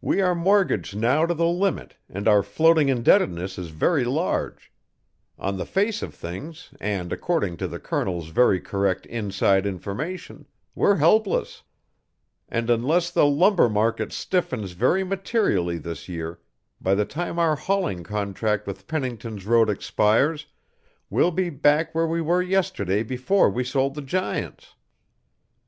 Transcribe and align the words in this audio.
"We 0.00 0.20
are 0.20 0.34
mortgaged 0.34 0.96
now 0.96 1.26
to 1.26 1.32
the 1.32 1.46
limit, 1.46 1.94
and 2.08 2.26
our 2.26 2.42
floating 2.42 2.88
indebtedness 2.88 3.56
is 3.56 3.68
very 3.68 4.02
large; 4.02 4.72
on 5.38 5.58
the 5.58 5.64
face 5.64 6.02
of 6.02 6.12
things 6.12 6.70
and 6.80 7.12
according 7.12 7.58
to 7.58 7.68
the 7.68 7.78
Colonel's 7.78 8.30
very 8.30 8.60
correct 8.60 9.06
inside 9.06 9.64
information, 9.64 10.46
we're 10.74 10.96
helpless; 10.96 11.62
and 12.48 12.68
unless 12.68 13.12
the 13.12 13.26
lumber 13.26 13.68
market 13.68 14.12
stiffens 14.12 14.72
very 14.72 15.04
materially 15.04 15.78
this 15.78 16.08
year, 16.08 16.40
by 16.80 16.96
the 16.96 17.04
time 17.04 17.38
our 17.38 17.54
hauling 17.54 18.02
contract 18.02 18.66
with 18.66 18.88
Pennington's 18.88 19.46
road 19.46 19.70
expires, 19.70 20.46
we'll 21.10 21.30
be 21.30 21.48
back 21.48 21.94
where 21.94 22.08
we 22.08 22.20
were 22.20 22.42
yesterday 22.42 23.04
before 23.04 23.48
we 23.48 23.62
sold 23.62 23.94
the 23.94 24.02
Giants. 24.02 24.74